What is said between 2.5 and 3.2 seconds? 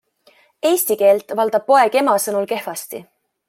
kehvasti.